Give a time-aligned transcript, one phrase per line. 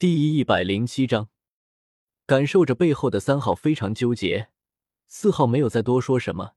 [0.00, 1.28] 第一百零七章，
[2.24, 4.48] 感受着背后的三号非常纠结，
[5.06, 6.52] 四号没有再多说什么，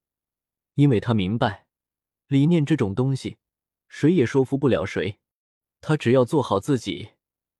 [0.75, 1.67] 因为他明白，
[2.27, 3.35] 理念这种东西，
[3.89, 5.19] 谁也说服不了谁。
[5.81, 7.09] 他只要做好自己，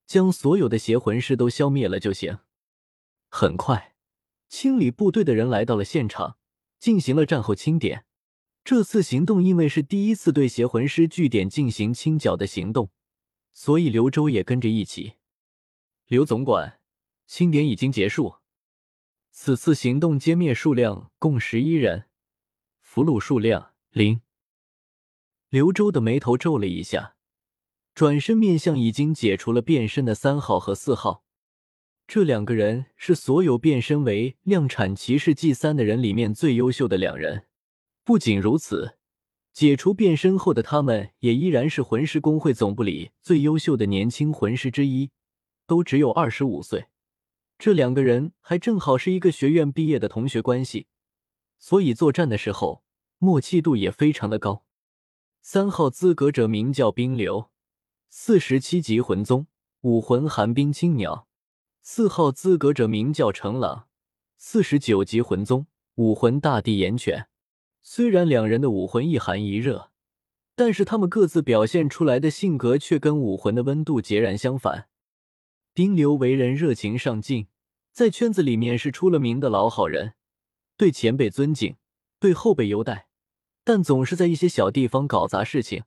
[0.05, 2.39] 将所有的邪魂师都消灭了就行。
[3.27, 3.95] 很快，
[4.47, 6.37] 清理部队的人来到了现场，
[6.79, 8.05] 进行了战后清点。
[8.63, 12.89] 这次行动因为是第一次对邪魂师据点进行清剿的行动，
[13.51, 15.15] 所以刘周也跟着一起。
[16.07, 16.79] 刘总管，
[17.25, 18.35] 清点已经结束。
[19.31, 22.05] 此次行动歼灭数量共十一人，
[22.81, 24.21] 俘虏数量零。
[25.49, 27.15] 刘周的眉头皱了一下，
[27.95, 31.23] 转身面向已经解除了变身的三号和四号。
[32.05, 37.47] 这两个人是所有变身为量产骑士 G 三的人里面最优秀的两人。
[38.03, 38.97] 不仅如此，
[39.53, 45.09] 解除变身后的他们也依然是魂师工会总部里最优秀的年轻魂师之一。
[45.65, 46.87] 都只有二十五岁，
[47.57, 50.87] 这两个人还正好是一个学院毕业的同学关系，
[51.57, 52.83] 所以作战的时候
[53.17, 54.65] 默契度也非常的高。
[55.41, 57.49] 三号资格者名叫冰流，
[58.09, 59.47] 四十七级魂宗，
[59.81, 61.27] 武魂寒冰青鸟；
[61.81, 63.87] 四号资格者名叫程朗，
[64.37, 67.27] 四十九级魂宗，武魂大地岩犬。
[67.81, 69.91] 虽然两人的武魂一寒一热，
[70.55, 74.87] 但是他们各自表现出来的性格却跟武魂的温度截然相反。
[75.75, 77.47] 丁流为人热情上进，
[77.91, 80.13] 在圈子里面是出了名的老好人，
[80.77, 81.77] 对前辈尊敬，
[82.19, 83.07] 对后辈优待，
[83.63, 85.85] 但总是在一些小地方搞砸事情。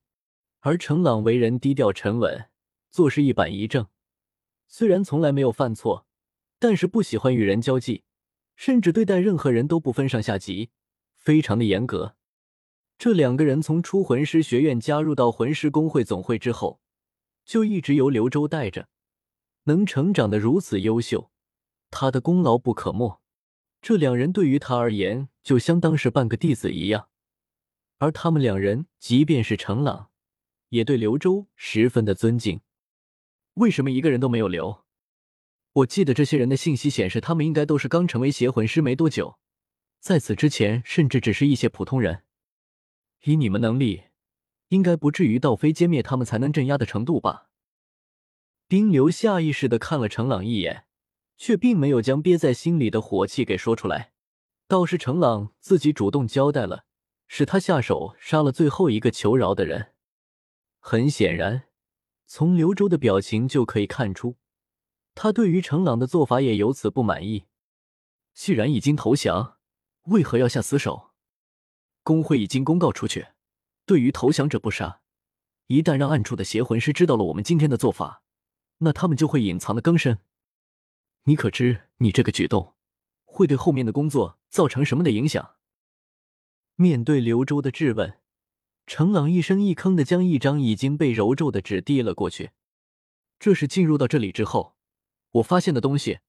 [0.58, 2.48] 而程朗为人低调沉稳，
[2.90, 3.86] 做事一板一正，
[4.66, 6.04] 虽然从来没有犯错，
[6.58, 8.02] 但是不喜欢与人交际，
[8.56, 10.70] 甚至对待任何人都不分上下级，
[11.14, 12.16] 非常的严格。
[12.98, 16.80] 这两个人从出魂师学院加入到魂师工会总会之后，
[17.44, 18.88] 就一直由刘周带着。
[19.66, 21.30] 能成长的如此优秀，
[21.90, 23.20] 他的功劳不可没。
[23.80, 27.08] 这两人对于他而言，就相当是半个弟子一样。
[27.98, 30.10] 而他们两人，即便是程朗，
[30.70, 32.60] 也对刘周十分的尊敬。
[33.54, 34.84] 为什么一个人都没有留？
[35.72, 39.38] 我记得这些人的信息显示，他们应该都是刚成为邪魂师没多久，
[39.98, 42.22] 在此之前，甚至只是一些普通人。
[43.24, 44.04] 以你们能力，
[44.68, 47.50] 应该不至于到非歼灭他们才能镇压的程度吧？
[48.68, 50.86] 丁流下意识的看了程朗一眼，
[51.36, 54.12] 却并没有将憋在心里的火气给说出来。
[54.66, 56.84] 倒是程朗自己主动交代了，
[57.28, 59.92] 是他下手杀了最后一个求饶的人。
[60.80, 61.68] 很显然，
[62.26, 64.36] 从刘周的表情就可以看出，
[65.14, 67.44] 他对于程朗的做法也由此不满意。
[68.34, 69.58] 既然已经投降，
[70.06, 71.10] 为何要下死手？
[72.02, 73.28] 工会已经公告出去，
[73.84, 75.00] 对于投降者不杀。
[75.68, 78.22] 一旦让暗处的邪魂师知道了我们今天的做法，
[78.78, 80.18] 那他们就会隐藏的更深。
[81.24, 82.74] 你可知你这个举动
[83.24, 85.56] 会对后面的工作造成什么的影响？
[86.76, 88.18] 面对刘周的质问，
[88.86, 92.50] 程朗一声一吭的将一张已经被揉皱的纸递了过去。
[93.38, 94.76] 这是进入到这里之后
[95.32, 96.20] 我发现的东西，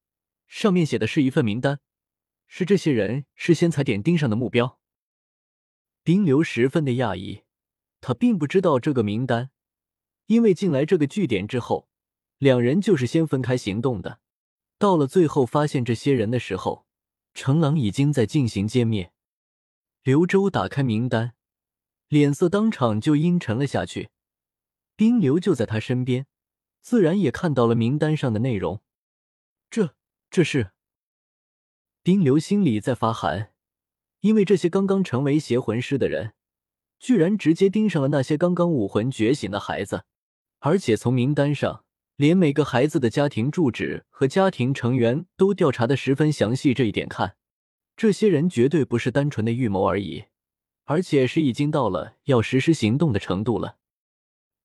[0.48, 1.80] 上面写的是一份名单，
[2.48, 4.80] 是这些人事先踩点盯上的目标。
[6.04, 7.44] 丁流十分的讶异，
[8.00, 9.52] 他并不知道这个名单，
[10.28, 11.90] 因为进来这个据点之后。
[12.38, 14.20] 两人就是先分开行动的，
[14.78, 16.86] 到了最后发现这些人的时候，
[17.34, 19.12] 程朗已经在进行歼灭。
[20.04, 21.34] 刘周打开名单，
[22.08, 24.10] 脸色当场就阴沉了下去。
[24.96, 26.28] 冰流就在他身边，
[26.82, 28.82] 自然也看到了名单上的内容。
[29.70, 29.96] 这
[30.30, 30.72] 这是
[32.04, 33.52] 冰流心里在发寒，
[34.22, 36.34] 因为这些刚刚成为邪魂师的人，
[37.00, 40.06] 居然直接盯上了那些刚刚武魂觉醒的孩子，
[40.60, 41.84] 而且从名单上。
[42.18, 47.38] 连每个孩子的家庭住址和家庭成员都调查的十分详细，这一点看，
[47.96, 50.26] 这些人绝对不是单纯的预谋而已，
[50.86, 53.78] 而且是已经到了要实施行动的程度了。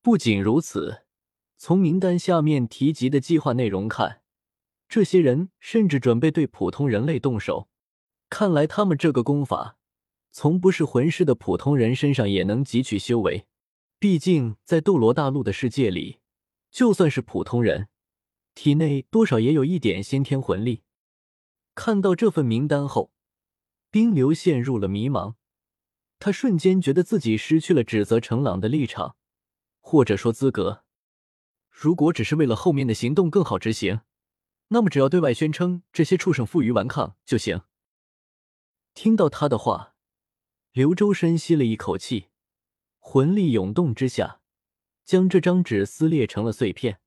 [0.00, 1.02] 不仅如此，
[1.58, 4.22] 从名单下面提及的计划内容看，
[4.88, 7.68] 这些人甚至准备对普通人类动手。
[8.30, 9.76] 看来他们这个功法，
[10.30, 13.44] 从不是魂师的普通人身上也能汲取修为。
[13.98, 16.21] 毕竟在斗罗大陆的世界里。
[16.72, 17.88] 就算是普通人，
[18.54, 20.82] 体内多少也有一点先天魂力。
[21.74, 23.12] 看到这份名单后，
[23.90, 25.34] 冰流陷入了迷茫。
[26.18, 29.16] 他瞬间觉得自己失去了指责程朗的立场，
[29.80, 30.84] 或者说资格。
[31.68, 34.00] 如果只是为了后面的行动更好执行，
[34.68, 37.62] 那么只要对外宣称这些畜生负隅顽抗就行。
[38.94, 39.94] 听到他的话，
[40.72, 42.28] 刘周深吸了一口气，
[42.98, 44.41] 魂力涌动之下。
[45.04, 47.00] 将这张纸撕裂成了碎片。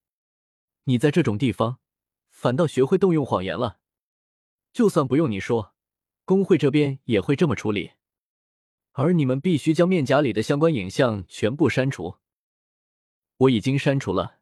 [0.86, 1.80] 你在这种地方
[2.30, 3.80] 反倒学会动用谎言了。
[4.71, 5.74] 就算不用你说，
[6.25, 7.94] 工会这边也会这么处理。
[8.92, 12.18] 而你们必须将面甲里的相关影像全部删除。
[13.38, 14.39] 我已经删除了。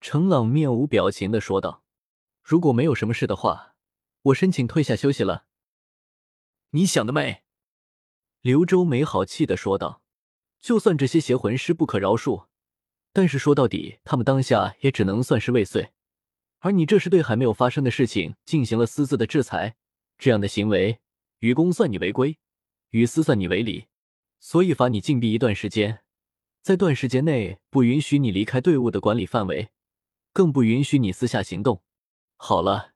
[0.00, 1.84] 程朗面无表情的说道
[2.42, 3.74] ：“如果没有什么事的话，
[4.22, 5.46] 我申请退下休息了。”
[6.72, 7.42] 你想得美！
[8.40, 10.02] 刘周没好气的说道
[10.60, 12.46] ：“就算这些邪魂师不可饶恕，
[13.12, 15.90] 但是说到底，他们当下也只能算是未遂。
[16.60, 19.76] 而你这是对还没有发生的事情进行了私自的制裁，
[20.18, 21.00] 这样的行为，
[21.38, 22.38] 于公算你违规，
[22.90, 23.86] 于私算你违礼，
[24.38, 26.00] 所以罚你禁闭一段时间，
[26.62, 29.70] 在段时间内不允许你离开队伍的管理范围。”
[30.32, 31.82] 更不允许你私下行动。
[32.36, 32.92] 好了，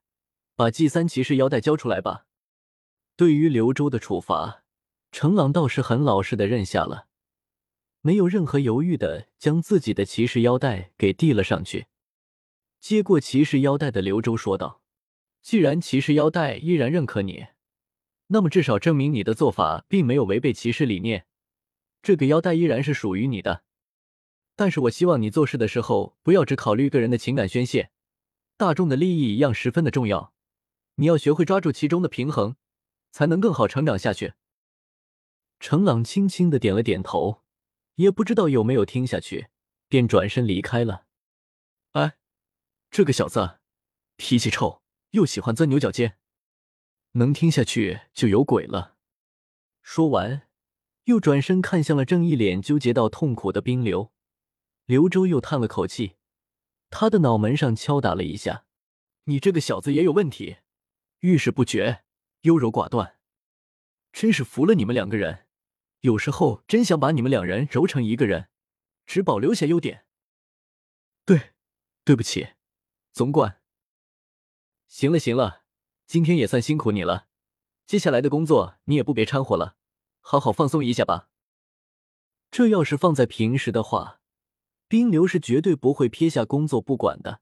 [0.54, 2.26] 把 G 三骑士腰带交出来吧。
[3.16, 4.62] 对于刘周的处罚，
[5.10, 7.08] 程朗倒是很老实的认下了，
[8.06, 11.86] 没有任何犹豫的将自己的骑士腰带给递了上去。
[12.78, 14.82] 接过骑士腰带的刘周说道
[15.40, 17.46] ：“既然骑士腰带依然认可你，
[18.26, 21.24] 那么至少证明你的做法并没有违背骑士理念，
[22.02, 23.62] 这个腰带依然是属于你的。”
[24.54, 27.90] 但是我希望你做事的时候不要只考虑个人的情感宣泄，
[28.58, 30.34] 大众的利益一样十分的重要。
[30.96, 32.56] 你要学会抓住其中的平衡，
[33.10, 34.34] 才能更好成长下去。
[35.58, 37.43] 程朗轻轻的点了点头，
[37.96, 39.48] 也不知道有没有听下去，
[39.88, 41.06] 便转身离开了。
[41.92, 42.16] 哎，
[42.90, 43.60] 这个小子
[44.16, 46.18] 脾气臭，又喜欢钻牛角尖，
[47.12, 48.96] 能听下去就有鬼了。
[49.82, 50.48] 说完，
[51.04, 54.12] 又转身看向了正一脸纠结到痛苦的冰流。
[54.86, 56.16] 刘周又叹了口气，
[56.90, 58.66] 他的脑门上敲打了一下
[59.24, 60.56] ：“你这个小子也有问题，
[61.20, 62.04] 遇事不决，
[62.42, 63.18] 优柔寡断，
[64.12, 65.43] 真是服了你们两个人。
[66.04, 68.48] 有时候真想把你们两人揉成一个人，
[69.06, 70.04] 只保留下优点。”
[71.24, 71.54] 对，
[72.04, 72.48] 对不起，
[73.10, 73.62] 总管。
[74.86, 75.62] 行了行了，
[76.06, 77.28] 今天也算辛苦你了，
[77.86, 79.76] 接下来的工作你也不别掺和了，
[80.20, 81.30] 好好放松一下吧。
[82.50, 84.20] 这要是放在平时的话。
[84.86, 87.40] 冰流是绝对不会撇下工作不管的，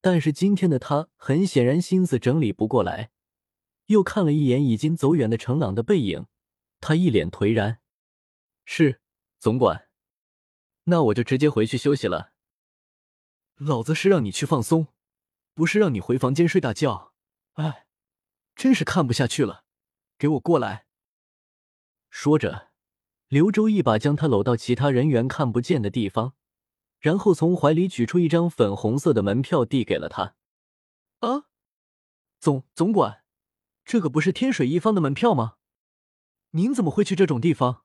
[0.00, 3.10] 但是今天的他很显然心思整理不过来，
[3.86, 6.24] 又看了一眼已经走远的程朗的背影，
[6.80, 7.80] 他一脸颓然
[8.64, 9.00] ：“是
[9.38, 9.88] 总管，
[10.84, 12.32] 那我就直接回去休息了。
[13.56, 14.88] 老子是让你去放松，
[15.54, 17.12] 不是让你回房间睡大觉。
[17.54, 17.86] 哎，
[18.54, 19.64] 真是看不下去了，
[20.18, 20.86] 给我过来！”
[22.10, 22.70] 说着，
[23.28, 26.34] 刘周一把将他搂到其他人员看不见的地方。
[26.98, 30.36] 然后从怀里取出一张粉红色的门票，递给了他。
[31.18, 31.46] 啊，
[32.38, 33.24] 总总管，
[33.84, 35.56] 这个不是天水一方的门票吗？
[36.50, 37.84] 您怎么会去这种地方？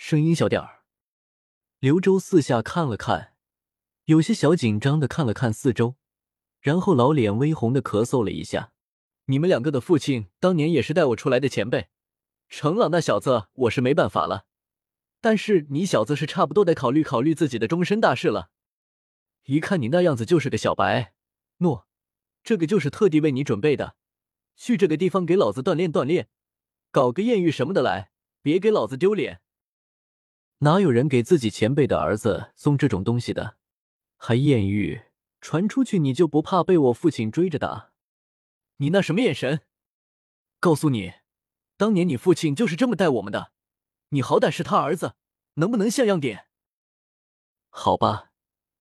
[0.00, 0.84] 声音小点儿。
[1.80, 3.34] 刘周四下看了看，
[4.04, 5.96] 有些小紧张的看了看四周，
[6.60, 8.72] 然后老脸微红的咳嗽了一下。
[9.24, 11.88] 你们两个的父亲当年也是带我出来的前辈，
[12.48, 14.46] 程朗那小子，我是没办法了。
[15.20, 18.50] 但是你小子是差不多得考虑考虑自己的终身大事了。
[19.46, 21.12] 一看你那样子就是个小白。
[21.56, 21.88] 诺，
[22.44, 23.96] 这个就是特地为你准备的，
[24.54, 26.28] 去这个地方给老子锻炼锻炼，
[26.92, 29.40] 搞个艳遇什么的来，别给老子丢脸。
[30.60, 33.56] 哪有人给自己前辈的儿子送这种东西的？
[34.16, 35.02] 还艳遇，
[35.40, 37.92] 传出去你就不怕被我父亲追着打？
[38.78, 39.60] 你那什么眼神？
[40.58, 41.14] 告诉你，
[41.76, 43.52] 当年你父亲就是这么带我们的。
[44.08, 45.14] 你好歹是他儿子，
[45.54, 46.46] 能不能像样点？
[47.68, 48.32] 好吧，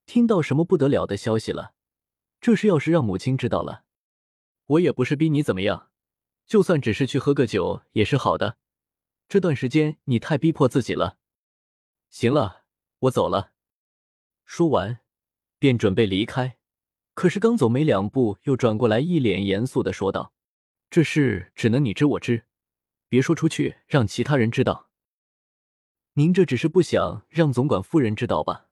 [0.08, 1.74] 听到什么不得了的消息了？
[2.42, 3.84] 这事要是让母亲知道了，
[4.66, 5.92] 我也不是逼你怎么样，
[6.48, 8.58] 就算只是去喝个酒也是好的。
[9.30, 11.20] 这段时间你太逼迫自己了。
[12.10, 12.64] 行了，
[13.00, 13.54] 我走了。
[14.46, 15.00] 说完，
[15.60, 16.58] 便准备离开，
[17.14, 20.34] 可是刚走没两步，又转过来，一脸严肃的说道
[20.90, 22.46] ：“这事只能你知我知，
[23.10, 24.90] 别说出去，让其他人知道。”
[26.14, 28.70] 您这只是不想让总管夫人知道吧？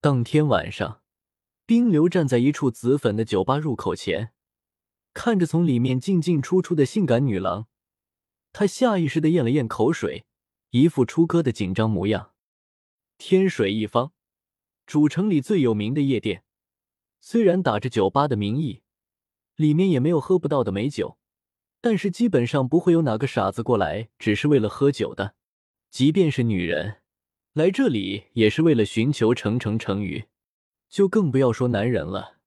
[0.00, 1.02] 当天晚上，
[1.64, 4.32] 冰流站在一处紫粉的酒吧入口前，
[5.12, 7.66] 看着从里面进进出出的性感女郎，
[8.52, 10.26] 他下意识的咽了咽口水，
[10.70, 12.32] 一副出歌的紧张模样。
[13.18, 14.12] 天水一方，
[14.86, 16.44] 主城里最有名的夜店，
[17.20, 18.82] 虽然打着酒吧的名义，
[19.56, 21.18] 里面也没有喝不到的美酒，
[21.80, 25.34] 但是基本上不会有哪个傻子过来只是为了喝酒的。
[25.90, 27.00] 即便是女人
[27.54, 30.26] 来这里，也是为了寻求成成成鱼，
[30.88, 32.38] 就更不要说男人了。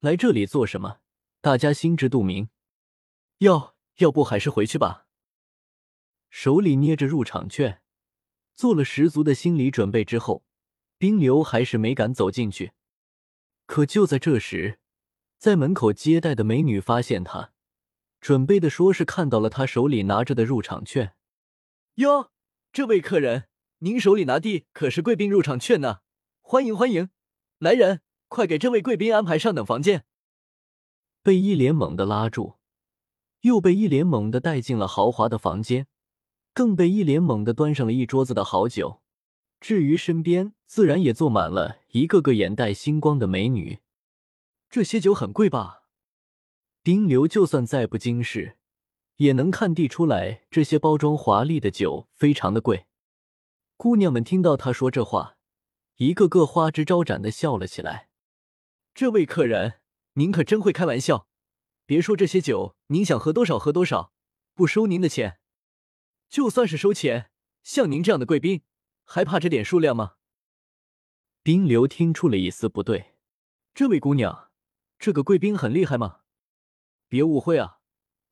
[0.00, 0.98] 来这里做什么？
[1.40, 2.48] 大家心知肚明。
[3.38, 5.06] 要要不还是回去吧。
[6.28, 7.80] 手里捏着入场券，
[8.56, 10.42] 做了十足的心理准备之后，
[10.96, 12.72] 冰流还是没敢走进去。
[13.66, 14.80] 可就在这时，
[15.38, 17.52] 在门口接待的美女发现他，
[18.18, 21.14] 准备的说是看到了他手里拿着的入场券。
[21.96, 22.32] 哟，
[22.72, 23.48] 这位客人，
[23.80, 25.98] 您手里拿的可是贵宾入场券呢？
[26.40, 27.10] 欢迎欢迎，
[27.58, 30.06] 来人，快给这位贵宾安排上等房间。
[31.22, 32.54] 被一脸懵的拉住，
[33.40, 35.88] 又被一脸懵的带进了豪华的房间，
[36.56, 39.02] 更被一脸懵的端上了一桌子的好酒。
[39.60, 43.80] 至于身边，自然也坐满了一个个眼带星光的美女。
[44.70, 45.82] 这些酒很贵吧？
[46.82, 48.56] 丁流就算再不经世，
[49.16, 52.86] 也能看地出来，这些包装华丽的酒非常的贵。
[53.76, 55.36] 姑娘们听到他说这话，
[55.96, 58.08] 一个个花枝招展的笑了起来。
[58.94, 59.74] 这位客人。
[60.14, 61.28] 您可真会开玩笑！
[61.84, 64.14] 别说这些酒，您想喝多少喝多少，
[64.54, 65.38] 不收您的钱。
[66.28, 67.30] 就算是收钱，
[67.62, 68.62] 像您这样的贵宾，
[69.04, 70.14] 还怕这点数量吗？
[71.42, 73.14] 冰流听出了一丝不对，
[73.74, 74.50] 这位姑娘，
[74.98, 76.20] 这个贵宾很厉害吗？
[77.08, 77.78] 别误会啊，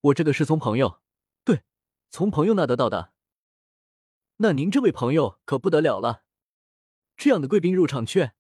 [0.01, 1.01] 我这个是从朋友，
[1.45, 1.63] 对，
[2.11, 3.13] 从朋友那得到的。
[4.39, 6.25] 那您这位朋友可不得了了，
[7.17, 8.35] 这样的贵宾入场券，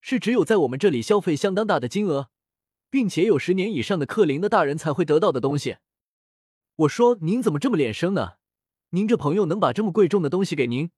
[0.00, 2.30] 是只有在我们这里消费相当大的金额。
[2.90, 5.76] 并且有十年以上的克林的大人才会得到的东西。
[6.74, 8.37] 我说您怎么这么脸生呢？
[8.90, 10.90] 您这朋友能把这么贵重的东西给您，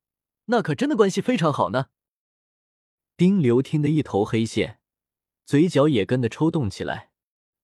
[0.47, 1.87] 那可真的关系非常好呢。
[3.17, 4.81] 丁流听得一头黑线，
[5.45, 7.11] 嘴角也跟着抽动起来。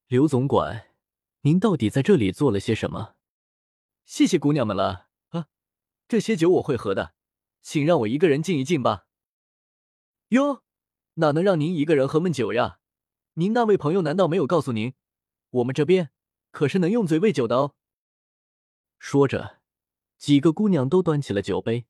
[0.09, 0.88] 刘总管，
[1.42, 3.14] 您到底在这里做了些什么？
[4.04, 5.47] 谢谢姑娘们了啊，
[6.09, 7.14] 这些酒我会喝的，
[7.62, 9.06] 请让我一个人静一静吧。
[10.28, 10.64] 哟，
[11.14, 12.78] 哪能让您一个人喝闷酒呀？
[13.35, 14.95] 您那位朋友难道没有告诉您，
[15.50, 16.11] 我们这边
[16.50, 17.75] 可是能用嘴喂酒的哦？
[18.99, 19.56] 说着，
[20.18, 21.87] 几个姑娘都端起了酒杯，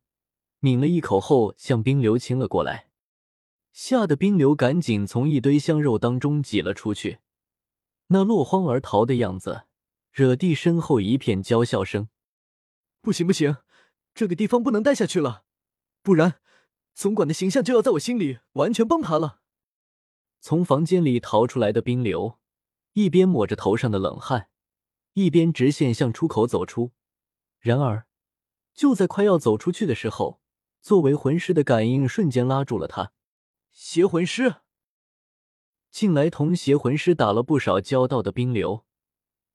[0.60, 2.88] 抿了一口后向冰流亲了过来，
[3.72, 7.18] 吓得冰流赶紧从一堆香肉当中挤了出去，
[8.08, 9.64] 那落荒而逃的样子，
[10.12, 12.08] 惹地身后一片娇笑声。
[13.00, 13.58] 不行不行，
[14.14, 15.44] 这个地方不能待下去了，
[16.02, 16.40] 不然
[16.94, 19.40] 总管的形象就要在我心里完全崩塌了。
[20.40, 22.38] 从房间里逃出来的冰流，
[22.94, 24.48] 一边抹着头上的冷汗，
[25.14, 26.92] 一边直线向出口走出。
[27.60, 28.06] 然而，
[28.76, 30.40] 就在快要走出去的时候，
[30.82, 33.12] 作为魂师的感应瞬间拉住了他。
[33.72, 34.56] 邪魂师，
[35.90, 38.84] 近来同邪魂师打了不少交道的冰流，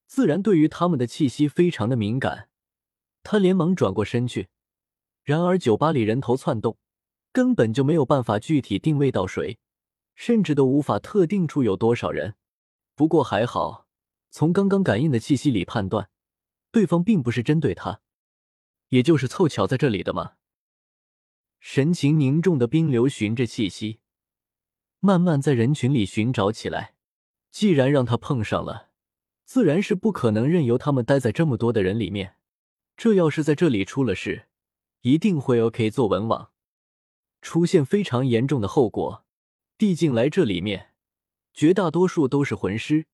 [0.07, 2.49] 自然对于他们的气息非常的敏感。
[3.23, 4.49] 他连忙转过身去，
[5.23, 6.79] 然而酒吧里人头窜动，
[7.31, 9.59] 根本就没有办法具体定位到谁。
[10.15, 12.35] 甚至都无法特定出有多少人，
[12.95, 13.87] 不过还好，
[14.29, 16.09] 从刚刚感应的气息里判断，
[16.71, 18.01] 对方并不是针对他，
[18.91, 20.35] 也就是凑巧在这里的嘛。
[21.59, 23.99] 神情凝重的冰流循着气息，
[24.99, 26.95] 慢慢在人群里寻找起来。
[27.51, 28.91] 既然让他碰上了，
[29.43, 32.37] 自然是不可能任由他们待在这么多的人里面。
[32.95, 34.47] 这要是在这里出了事，
[35.01, 36.51] 一定会 OK 做文网，
[37.41, 39.25] 出现非常严重的后果。
[39.77, 40.93] 毕竟来这里面，
[41.53, 43.07] 绝大多数都是魂师，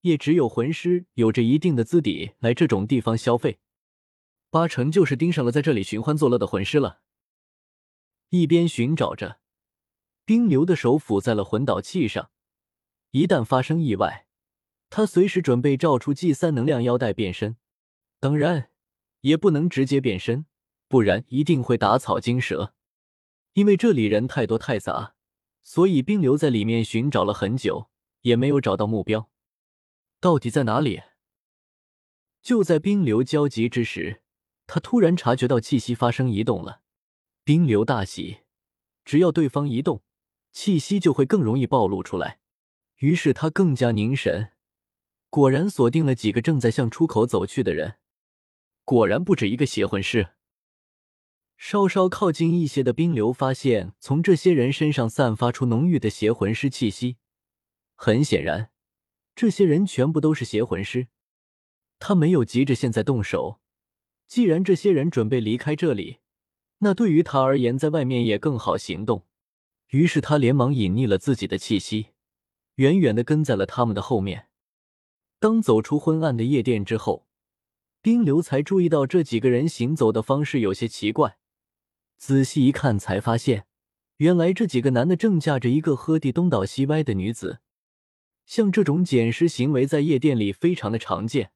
[0.00, 3.60] 也只有魂师有着一定的资底来这种地方消费，
[4.50, 7.00] 八成就是盯上了在这里寻欢作乐的魂师了。
[8.30, 9.40] 一边寻找着，
[10.24, 12.30] 冰流的手抚在了魂导器上，
[13.10, 14.26] 一旦发生意外，
[14.90, 17.56] 他随时准备召出 G 三能量腰带变身。
[18.20, 18.70] 当然，
[19.20, 20.46] 也不能直接变身，
[20.88, 22.74] 不然一定会打草惊蛇，
[23.52, 25.14] 因为这里人太多太杂。
[25.62, 27.90] 所以冰流在里面寻找了很久，
[28.22, 29.30] 也没有找到目标，
[30.18, 31.02] 到底在哪里？
[32.40, 34.22] 就在冰流焦急之时，
[34.68, 36.82] 他突然察觉到气息发生移动了。
[37.42, 38.40] 冰流大喜，
[39.02, 40.02] 只要对方移动，
[40.52, 42.38] 气息就会更容易暴露出来。
[42.98, 44.52] 于是他更加凝神，
[45.30, 47.96] 果然锁定了几个正在向出口走去的人。
[48.84, 50.34] 果然不止一个邪魂师。
[51.56, 57.16] 稍稍靠近一些的冰流发现，从这些人身上散发出浓郁的邪魂师气息。
[57.94, 58.70] 很显然，
[59.34, 61.08] 这些人全部都是邪魂师。
[61.98, 63.60] 他没有急着现在动手，
[64.28, 66.18] 既然这些人准备离开这里，
[66.78, 69.24] 那对于他而言，在外面也更好行动。
[69.88, 72.08] 于是他连忙隐匿了自己的气息，
[72.74, 74.48] 远远的跟在了他们的后面。
[75.40, 77.26] 当走出昏暗的夜店之后，
[78.02, 81.38] 冰流才注意到这几个人行走的方式有些奇怪。
[82.18, 83.66] 仔细一看，才发现，
[84.18, 87.60] 原来这几个男的正架着一个喝地东倒西歪的女子。
[88.44, 91.52] 像这种捡尸行为在夜店里非常的常见，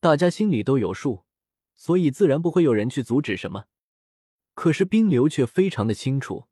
[0.00, 1.25] 大家心里都有数，
[1.76, 3.66] 所以自然不会有人去阻止什么。
[4.54, 6.48] 可是冰流却非常的清楚，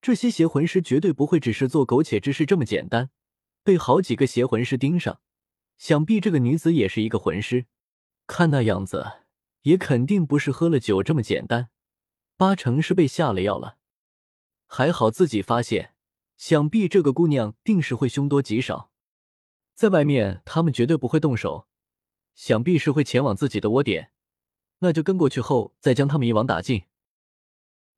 [0.00, 3.10] 这些邪魂师绝对不会只是做苟且之事这么简单，
[3.64, 5.20] 被好几个邪魂师盯上，
[5.78, 7.66] 想必这个女子也是一个魂师。
[8.26, 9.12] 看那样子，
[9.62, 11.70] 也肯定不是喝了酒这么简单，
[12.36, 13.78] 八成是被下了药了。
[14.66, 15.94] 还好自己发现，
[16.36, 18.90] 想必这个姑娘定是会凶多吉少，
[19.74, 21.66] 在外面他们绝对不会动手，
[22.34, 24.12] 想必是会前往自己的窝点，
[24.82, 26.82] 那就跟过去后再将他们一网打尽。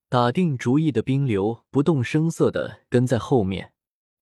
[0.08, 3.72] 打定主意的冰流不动声色的跟在后面。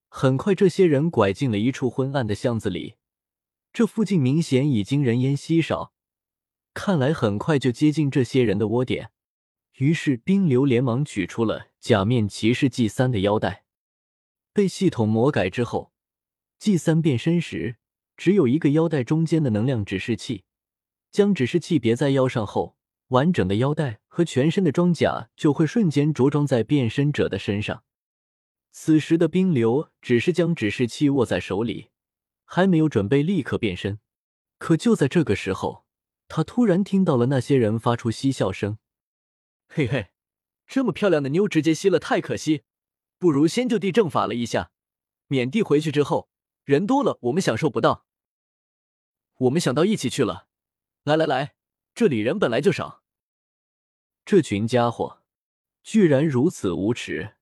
[0.09, 2.95] 很快，这些人拐进了一处昏暗的巷子里，
[3.73, 5.93] 这附近明显已经人烟稀少，
[6.73, 9.11] 看来很快就接近这些人的窝点。
[9.79, 13.65] 于是，冰流连忙取出了假面骑士 G 三的腰带。
[14.53, 15.93] 被系统魔改之后
[16.59, 17.77] ，G 三变身时
[18.17, 20.45] 只有一个腰带中间的能量指示器，
[21.13, 22.77] 将指示器别在腰上后，
[23.09, 27.85] 完整的腰带和全身的装甲就会瞬间着装在变身者的身上。
[28.71, 31.91] 此时的冰流只是将指示器握在手里，
[32.45, 34.01] 还没有准备立刻变身。
[34.57, 35.85] 可就在这个时候，
[36.29, 38.79] 他突然听到了那些人发出嬉笑声
[39.69, 40.13] ：“嘿嘿，
[40.67, 42.63] 这么漂亮的妞直接吸了太可惜，
[43.19, 44.71] 不如先就地正法了一下，
[45.27, 46.31] 免地回去之后
[46.65, 48.07] 人多了我们享受不到。
[49.37, 50.47] 我们想到一起去了，
[51.05, 51.55] 来来来，
[51.95, 53.03] 这里人本来就少。
[54.25, 55.23] 这群家伙
[55.83, 57.35] 居然如此无耻！”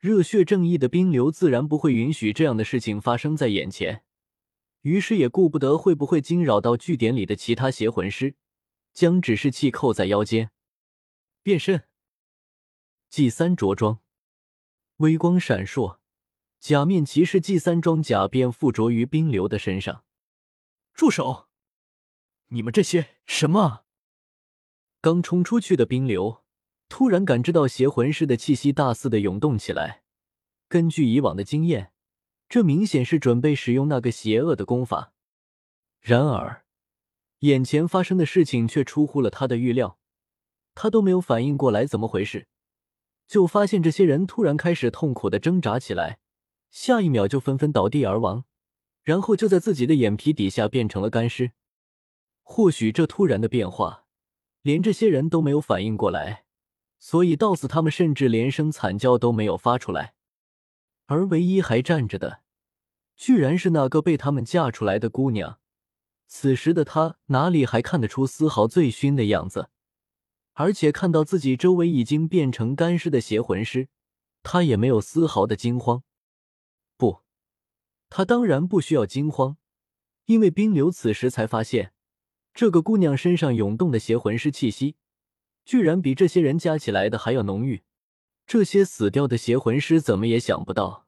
[0.00, 4.02] 热血正义的冰流自然不会允许这样的事情发生在眼前，
[4.80, 8.34] 于是也顾不得会不会惊扰到据点里的其他邪魂师，
[8.94, 10.50] 将指示器扣在腰间，
[11.42, 11.86] 变身。
[13.10, 14.00] G 三着装，
[14.96, 15.98] 微光闪烁，
[16.58, 20.06] 假面骑士 G 三装甲便附着于冰流的身上。
[20.94, 21.49] 住手！
[22.52, 23.84] 你们这些什么？
[25.00, 26.42] 刚冲出去的冰流。
[26.88, 30.02] 突然感知到邪魂师的气息大肆的涌动起来。
[30.68, 31.92] 根据以往的经验，
[32.48, 35.12] 这明显是准备使用那个邪恶的功法。
[36.00, 36.64] 然而，
[37.40, 40.00] 眼前发生的事情却出乎了他的预料。
[40.74, 42.48] 他都没有反应过来怎么回事，
[43.28, 46.18] 就发现这些人突然开始痛苦的挣扎起来，
[46.72, 48.44] 下一秒就纷纷倒地而亡，
[49.04, 51.52] 然后就在自己的眼皮底下变成了干尸。
[52.52, 54.06] 或许这突然的变化，
[54.62, 56.46] 连这些人都没有反应过来。
[56.98, 60.14] 所以，到死他们甚至连声惨叫都没有发出来，
[61.06, 62.42] 而唯一还站着的，
[63.14, 65.60] 居然是那个被他们嫁出来的姑娘。
[66.26, 69.70] 此时的她哪里还看得出丝毫醉醺的样子？
[70.54, 73.88] 而且看到自己周围已经变成干尸的邪魂师，
[74.42, 76.02] 她也没有丝毫的惊慌。
[76.96, 77.20] 不，
[78.08, 79.56] 她当然不需要惊慌，
[80.24, 81.92] 因为冰流此时才发现，
[82.54, 84.96] 这个姑娘身上涌动的邪魂师气息。
[85.64, 87.82] 居然比这些人加起来的还要浓郁，
[88.46, 91.06] 这些死掉的邪魂师怎么也想不到，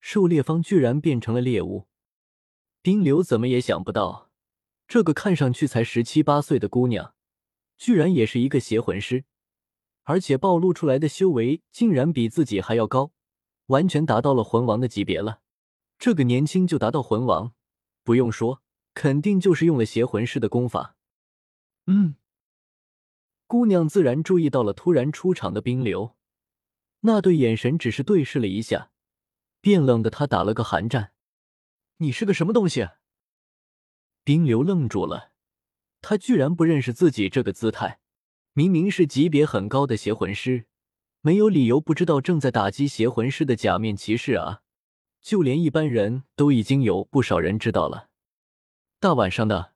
[0.00, 1.86] 狩猎方居然变成了猎物。
[2.82, 4.30] 冰流怎么也想不到，
[4.86, 7.14] 这个看上去才十七八岁的姑娘，
[7.78, 9.24] 居然也是一个邪魂师，
[10.02, 13.12] 而且暴露出来的修为竟然比自己还要高，
[13.66, 15.40] 完全达到了魂王的级别了。
[15.98, 17.54] 这个年轻就达到魂王，
[18.02, 18.61] 不用说，
[18.94, 20.96] 肯定就是用了邪魂师的功法。
[21.86, 22.16] 嗯。
[23.46, 26.16] 姑娘自然注意到了突然出场的冰流，
[27.00, 28.90] 那对眼神只是对视了一下，
[29.60, 31.12] 变冷的他打了个寒战。
[31.98, 32.88] 你是个什么东西？
[34.24, 35.32] 冰流愣住了，
[36.00, 38.00] 他居然不认识自己这个姿态，
[38.54, 40.66] 明明是级别很高的邪魂师，
[41.20, 44.62] 没有理由不知道正在打击邪魂师的假面骑士啊！
[45.20, 48.08] 就连一般人都已经有不少人知道了。
[49.02, 49.74] 大晚上的，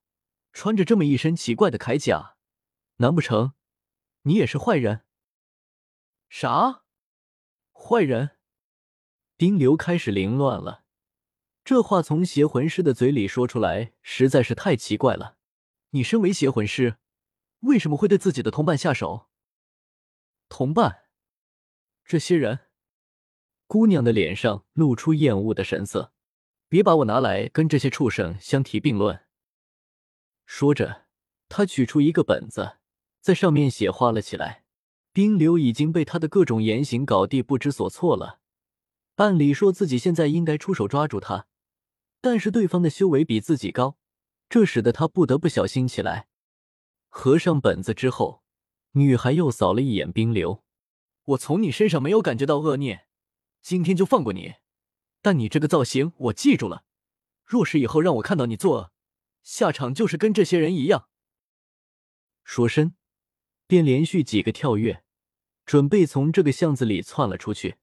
[0.52, 2.36] 穿着这么一身奇怪的铠甲，
[2.98, 3.54] 难不成？
[4.22, 5.04] 你也是坏人？
[6.28, 6.84] 啥？
[7.72, 8.38] 坏人？
[9.36, 10.84] 丁流开始凌乱了。
[11.64, 15.36] 这话从邪魂师的嘴里说出来，实在是太奇怪了。
[15.90, 16.98] 你身为邪魂师，
[17.62, 19.28] 为什么会对自己的同伴下手？
[20.48, 21.08] 同伴？
[22.04, 22.68] 这些人？
[23.66, 26.12] 姑娘的脸上露出厌恶的神色。
[26.68, 29.20] 别把我拿来跟这些畜生相提并论。
[30.44, 31.06] 说着，
[31.48, 32.78] 他取出一个本子。
[33.20, 34.62] 在上面写画了起来。
[35.12, 38.38] 冰流已经被他的各种言行搞得不知所措了。
[39.14, 41.46] 按理说自己现在应该出手抓住他，
[42.20, 43.96] 但是对方的修为比自己高，
[44.50, 46.28] 这使得他不得不小心起来。
[47.08, 48.42] 合上本子之后，
[48.92, 50.62] 女孩又扫了一眼冰流
[51.24, 53.06] ：“我从你身上没有感觉到恶念，
[53.62, 54.56] 今天就放过你。
[55.26, 56.84] 但你这个造型我记住了，
[57.44, 58.92] 若是以后让我看到你作恶，
[59.42, 61.08] 下场就是跟这些人一样。”
[62.44, 62.94] 说身。
[63.66, 65.02] 便连续几个跳跃，
[65.64, 67.78] 准备从这个巷子里窜了出去。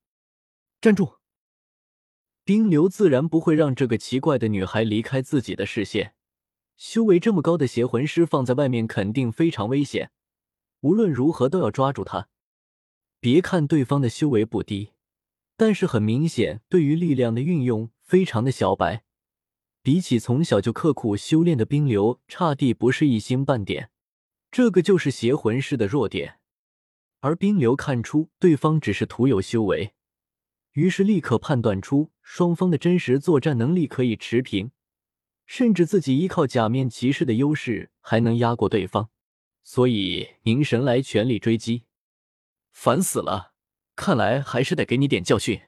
[0.79, 1.17] 站住！
[2.45, 6.15] 冰流自然不会让这个奇怪的女孩离开自己的视线。
[6.77, 10.13] 修为这么高的邪魂师放在外面肯定非常危险，
[10.79, 12.29] 无论如何都要抓住她。
[13.19, 14.93] 别看对方的修为不低，
[15.55, 19.03] 但是很明显，对于力量的运用非常的小白。
[19.81, 23.89] 比起从小就刻苦修炼的冰流，差地不是一星半点。
[24.49, 26.39] 这个就是邪魂师的弱点。
[27.19, 29.93] 而冰流看出对方只是徒有修为，
[30.73, 34.71] 于是立刻判断出双方的真实作战能力可以持平，
[35.45, 39.09] 甚至自己依靠假面骑士的优势还能压过对方，
[39.63, 41.83] 所以凝神来全力追击。
[42.71, 43.52] 烦死了！
[43.95, 45.61] 看来还是得给你点教训。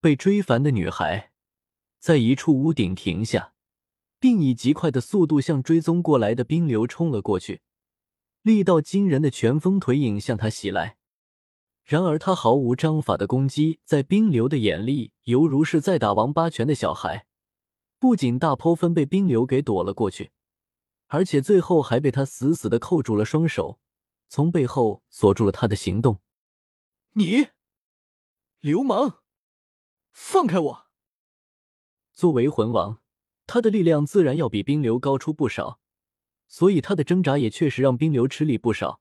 [0.00, 1.30] 被追烦的女孩。
[1.98, 3.54] 在一处屋顶停下，
[4.20, 7.62] 并以极快的速度向追踪过来的冰流冲了过去，
[8.42, 10.98] 力道惊人的拳风腿影向他袭来。
[11.82, 17.26] 然而他毫无章法的攻击，在冰流的眼里犹如是在打王八拳的小孩，
[17.98, 20.32] 不仅大剖分被冰流给躲了过去，
[21.06, 23.78] 而且最后还被他死死的扣住了双手，
[24.28, 26.20] 从背后锁住了他的行动。
[27.16, 27.46] 你，
[28.58, 29.20] 流氓，
[30.10, 30.86] 放开我！
[32.12, 33.00] 作为魂王，
[33.46, 35.78] 他的力量自然要比冰流高出不少，
[36.48, 39.00] 所以他的挣扎也确实让冰流吃力不少，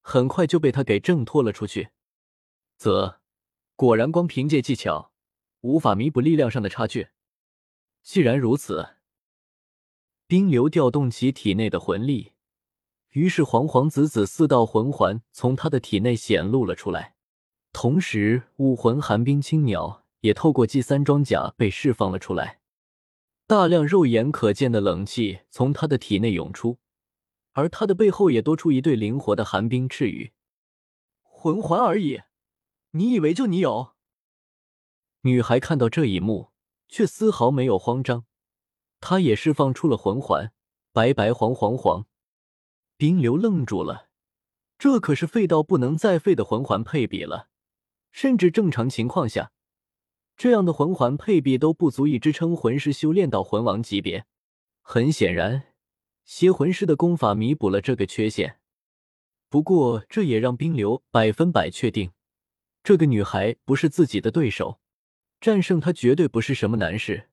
[0.00, 1.90] 很快就被他给挣脱了出去。
[2.78, 3.20] 则，
[3.76, 5.12] 果然光凭借技巧
[5.60, 7.08] 无法弥补力量上的差距。
[8.02, 8.96] 既然如此，
[10.26, 12.32] 冰流调动起体内的魂力，
[13.10, 17.16] 于是黄黄紫紫四道魂环从他的体内显露了出来，
[17.72, 20.00] 同时武魂寒冰青鸟。
[20.20, 22.60] 也透过 G 三装甲被释放了出来，
[23.46, 26.78] 大量肉眼可见的冷气从他的体内涌出，
[27.52, 30.32] 而他的背后也多出一对灵活的寒冰翅羽。
[31.22, 32.20] 魂环而已，
[32.90, 33.94] 你以为就你有？
[35.22, 36.50] 女孩看到这一幕，
[36.86, 38.26] 却丝毫没有慌张，
[39.00, 40.52] 她也释放出了魂环，
[40.92, 42.06] 白白黄黄黄。
[42.98, 44.10] 冰流愣住了，
[44.78, 47.48] 这可是废到不能再废的魂环配比了，
[48.12, 49.52] 甚至正常情况下。
[50.36, 54.24] 这样的魂环配比都不足以支撑魂师修炼到魂王级别。
[54.80, 55.74] 很显然，
[56.24, 58.58] 邪魂师的功法弥补了这个缺陷。
[59.48, 62.12] 不过，这也让冰流百分百确定，
[62.82, 64.80] 这个女孩不是自己的对手，
[65.40, 67.28] 战胜她绝对不是什么难事。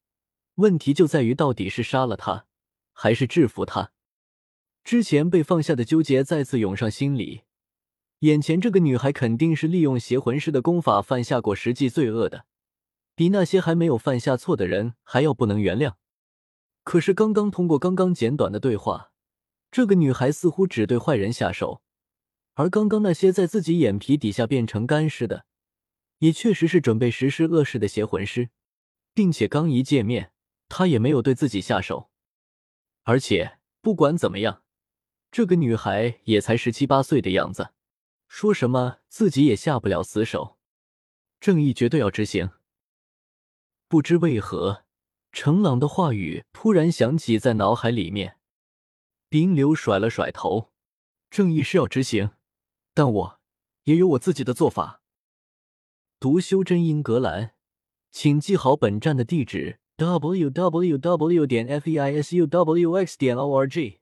[0.55, 2.45] 问题就在于，到底是杀了她，
[2.91, 3.91] 还是制服她？
[4.83, 7.43] 之前被放下的纠结再次涌上心里。
[8.19, 12.45] 眼前这个女孩肯定是利用邪魂师的功法犯下过实际罪恶的。
[13.13, 15.95] 比那些还没有犯下错的人还要不能原谅。
[16.83, 19.11] 可是刚刚通过刚刚简短的对话，
[19.71, 21.81] 这个女孩似乎只对坏人下手，
[22.53, 25.45] 而刚刚那些在自己眼皮底下变成干尸的，
[26.19, 28.49] 也确实是准备实施恶事的邪魂师，
[29.13, 30.31] 并且刚一见面，
[30.69, 32.09] 她也没有对自己下手。
[33.03, 34.61] 而且不管怎么样，
[35.31, 37.69] 这个女孩也才十七八岁的样子，
[38.27, 40.57] 说什么自己也下不了死手。
[41.39, 42.51] 正义绝对要执行。
[43.87, 44.83] 不知为何，
[45.31, 48.37] 程朗的话语突然响起在脑海里面。
[49.29, 50.71] 冰流甩了甩头
[51.29, 52.31] ：“正义是要执行，
[52.93, 53.39] 但我
[53.83, 55.01] 也有我自己的做法。”
[56.19, 57.53] 读修真英格兰，
[58.11, 61.45] 请记好本站的地址：w w w.
[61.45, 63.17] 点 f e i s u w x.
[63.17, 63.99] 点 o r g。